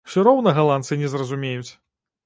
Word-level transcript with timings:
Усё 0.09 0.21
роўна 0.27 0.53
галандцы 0.61 0.99
не 1.03 1.13
зразумеюць! 1.15 1.71